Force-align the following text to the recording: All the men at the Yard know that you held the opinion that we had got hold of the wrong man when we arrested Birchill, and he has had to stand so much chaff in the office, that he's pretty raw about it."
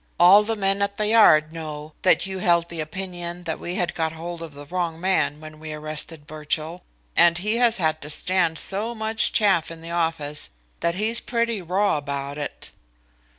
All 0.19 0.41
the 0.41 0.55
men 0.55 0.81
at 0.81 0.97
the 0.97 1.05
Yard 1.09 1.53
know 1.53 1.93
that 2.01 2.25
you 2.25 2.39
held 2.39 2.69
the 2.69 2.79
opinion 2.79 3.43
that 3.43 3.59
we 3.59 3.75
had 3.75 3.93
got 3.93 4.13
hold 4.13 4.41
of 4.41 4.55
the 4.55 4.65
wrong 4.65 4.99
man 4.99 5.39
when 5.39 5.59
we 5.59 5.73
arrested 5.73 6.25
Birchill, 6.25 6.81
and 7.15 7.37
he 7.37 7.57
has 7.57 7.77
had 7.77 8.01
to 8.01 8.09
stand 8.09 8.57
so 8.57 8.95
much 8.95 9.31
chaff 9.31 9.69
in 9.69 9.83
the 9.83 9.91
office, 9.91 10.49
that 10.79 10.95
he's 10.95 11.19
pretty 11.19 11.61
raw 11.61 11.99
about 11.99 12.39
it." 12.39 12.71